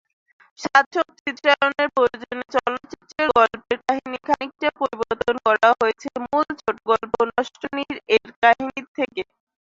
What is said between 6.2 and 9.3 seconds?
মূল ছোটগল্প নষ্টনীড়-এর কাহিনী থেকে।